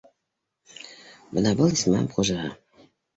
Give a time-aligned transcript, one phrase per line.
[1.37, 2.39] -Бына был, исмаһам, хужа